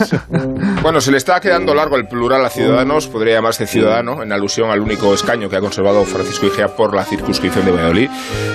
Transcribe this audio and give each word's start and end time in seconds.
Bueno, 0.82 1.00
se 1.00 1.10
le 1.10 1.18
está 1.18 1.40
quedando 1.40 1.74
largo 1.74 1.96
el 1.96 2.08
plural 2.08 2.44
a 2.44 2.48
Ciudadanos, 2.48 3.06
podría 3.06 3.34
llamarse 3.34 3.66
Ciudadano, 3.66 4.22
en 4.22 4.32
alusión 4.32 4.70
al 4.70 4.80
único 4.80 5.12
escaño 5.12 5.50
que 5.50 5.56
ha 5.56 5.60
conservado 5.60 6.04
Francisco 6.04 6.46
Igea 6.46 6.68
por 6.68 6.94
la 6.94 7.04
circunscripción 7.04 7.66
de 7.66 7.72
Valladolid. 7.72 8.10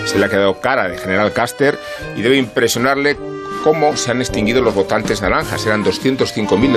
Se 0.05 0.17
le 0.17 0.25
ha 0.25 0.29
quedado 0.29 0.59
cara 0.59 0.87
de 0.87 0.97
General 0.97 1.31
Caster 1.33 1.77
y 2.15 2.21
debe 2.21 2.37
impresionarle 2.37 3.15
cómo 3.65 3.97
se 3.97 4.11
han 4.11 4.21
extinguido 4.21 4.61
los 4.61 4.75
votantes 4.75 5.23
naranjas. 5.23 5.65
Eran 5.65 5.83
205.000 5.83 6.75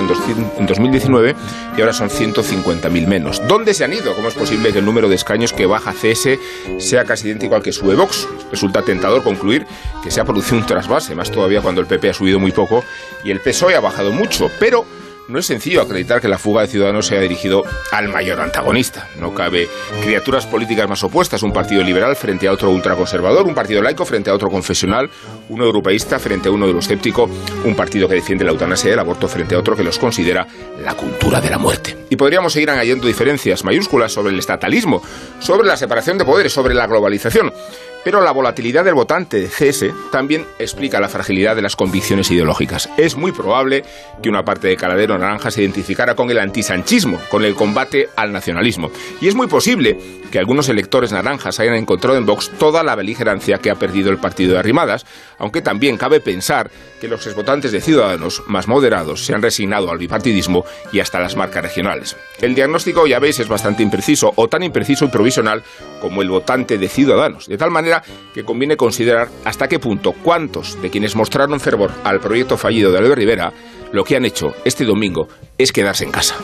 en 0.57 0.65
2019 0.65 1.35
y 1.77 1.81
ahora 1.81 1.93
son 1.93 2.09
150.000 2.09 3.05
menos. 3.05 3.47
¿Dónde 3.47 3.75
se 3.75 3.83
han 3.83 3.93
ido? 3.93 4.15
¿Cómo 4.15 4.27
es 4.27 4.33
posible 4.33 4.73
que 4.73 4.79
el 4.79 4.85
número 4.85 5.07
de 5.07 5.13
escaños 5.13 5.53
que 5.53 5.67
baja 5.67 5.93
CS 5.93 6.39
sea 6.79 7.05
casi 7.05 7.27
idéntico 7.27 7.53
al 7.53 7.61
que 7.61 7.71
sube 7.71 7.93
Vox? 7.93 8.27
Resulta 8.49 8.81
tentador 8.81 9.21
concluir 9.21 9.67
que 10.03 10.09
se 10.09 10.19
ha 10.19 10.25
producido 10.25 10.57
un 10.57 10.65
trasvase, 10.65 11.13
más 11.13 11.29
todavía 11.29 11.61
cuando 11.61 11.79
el 11.79 11.85
PP 11.85 12.09
ha 12.09 12.13
subido 12.15 12.39
muy 12.39 12.51
poco 12.51 12.83
y 13.23 13.29
el 13.29 13.39
PSOE 13.39 13.75
ha 13.75 13.81
bajado 13.81 14.11
mucho. 14.11 14.49
Pero 14.59 14.83
no 15.29 15.37
es 15.39 15.45
sencillo 15.45 15.81
acreditar 15.81 16.19
que 16.19 16.27
la 16.27 16.37
fuga 16.37 16.61
de 16.61 16.67
Ciudadanos 16.67 17.05
se 17.05 17.13
haya 17.13 17.21
dirigido 17.21 17.63
al 17.91 18.09
mayor 18.09 18.41
antagonista. 18.41 19.07
No 19.19 19.33
cabe 19.33 19.69
criaturas 20.01 20.45
políticas 20.47 20.89
más 20.89 21.03
opuestas, 21.03 21.43
un 21.43 21.53
partido 21.53 21.83
liberal 21.83 22.15
frente 22.15 22.47
a 22.47 22.51
otro 22.51 22.71
ultraconservador, 22.71 23.45
un 23.45 23.53
partido 23.53 23.81
laico 23.81 24.05
frente 24.05 24.31
a 24.31 24.33
otro 24.33 24.49
confesional, 24.49 25.09
uno 25.49 25.65
europeísta 25.65 26.17
frente 26.19 26.49
a 26.49 26.51
uno 26.51 26.65
euroscéptico, 26.65 27.29
un 27.63 27.75
partido 27.75 28.07
que 28.07 28.15
defiende 28.15 28.43
la 28.43 28.51
eutanasia 28.51 28.89
y 28.89 28.93
el 28.93 28.99
aborto 28.99 29.27
frente 29.27 29.53
a 29.55 29.59
otro 29.59 29.75
que 29.75 29.83
los 29.83 29.99
considera 29.99 30.47
la 30.83 30.95
cultura 30.95 31.39
de 31.39 31.49
la 31.49 31.59
muerte. 31.59 31.95
Y 32.09 32.15
podríamos 32.15 32.53
seguir 32.53 32.71
añadiendo 32.71 33.05
diferencias 33.05 33.63
mayúsculas 33.63 34.11
sobre 34.11 34.33
el 34.33 34.39
estatalismo, 34.39 35.03
sobre 35.39 35.67
la 35.67 35.77
separación 35.77 36.17
de 36.17 36.25
poderes, 36.25 36.51
sobre 36.51 36.73
la 36.73 36.87
globalización. 36.87 37.53
Pero 38.03 38.21
la 38.21 38.31
volatilidad 38.31 38.85
del 38.85 38.93
votante 38.93 39.41
de 39.41 39.47
CS 39.49 39.93
también 40.11 40.45
explica 40.57 41.01
la 41.01 41.09
fragilidad 41.09 41.55
de 41.55 41.61
las 41.61 41.75
convicciones 41.75 42.31
ideológicas. 42.31 42.89
Es 42.97 43.17
muy 43.17 43.33
probable 43.33 43.83
que 44.23 44.29
una 44.29 44.43
parte 44.43 44.69
de 44.69 44.77
Caladero 44.77 45.17
Naranja 45.17 45.51
se 45.51 45.61
identificara 45.61 46.15
con 46.15 46.29
el 46.31 46.39
antisanchismo, 46.39 47.19
con 47.29 47.43
el 47.43 47.55
combate 47.55 48.07
al 48.15 48.31
nacionalismo. 48.31 48.89
Y 49.19 49.27
es 49.27 49.35
muy 49.35 49.47
posible 49.47 49.97
que 50.31 50.39
algunos 50.39 50.69
electores 50.69 51.11
naranjas 51.11 51.59
hayan 51.59 51.75
encontrado 51.75 52.17
en 52.17 52.25
Vox 52.25 52.51
toda 52.57 52.83
la 52.83 52.95
beligerancia 52.95 53.57
que 53.57 53.69
ha 53.69 53.75
perdido 53.75 54.11
el 54.11 54.17
partido 54.17 54.53
de 54.53 54.59
Arrimadas, 54.59 55.05
aunque 55.37 55.61
también 55.61 55.97
cabe 55.97 56.21
pensar 56.21 56.71
que 56.99 57.07
los 57.07 57.25
exvotantes 57.25 57.71
de 57.71 57.81
Ciudadanos 57.81 58.43
más 58.47 58.67
moderados 58.67 59.25
se 59.25 59.33
han 59.33 59.41
resignado 59.41 59.89
al 59.89 59.97
bipartidismo 59.97 60.65
y 60.91 60.99
hasta 60.99 61.19
las 61.19 61.35
marcas 61.35 61.63
regionales. 61.63 62.17
El 62.41 62.55
diagnóstico, 62.55 63.07
ya 63.07 63.19
veis, 63.19 63.39
es 63.39 63.47
bastante 63.47 63.83
impreciso, 63.83 64.31
o 64.35 64.47
tan 64.47 64.63
impreciso 64.63 65.05
y 65.05 65.09
provisional 65.09 65.63
como 66.01 66.21
el 66.21 66.29
votante 66.29 66.77
de 66.77 66.87
Ciudadanos, 66.87 67.47
de 67.47 67.57
tal 67.57 67.71
manera 67.71 68.03
que 68.33 68.43
conviene 68.43 68.77
considerar 68.77 69.29
hasta 69.45 69.67
qué 69.67 69.79
punto 69.79 70.11
cuántos 70.11 70.81
de 70.81 70.89
quienes 70.89 71.15
mostraron 71.15 71.59
fervor 71.59 71.91
al 72.03 72.19
proyecto 72.19 72.57
fallido 72.57 72.91
de 72.91 72.97
Albert 72.97 73.17
Rivera 73.17 73.53
lo 73.91 74.03
que 74.03 74.15
han 74.15 74.25
hecho 74.25 74.53
este 74.65 74.85
domingo 74.85 75.27
es 75.57 75.71
quedarse 75.71 76.03
en 76.03 76.11
casa. 76.11 76.35